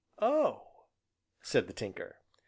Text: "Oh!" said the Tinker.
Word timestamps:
"Oh!" 0.19 0.85
said 1.43 1.67
the 1.67 1.73
Tinker. 1.73 2.15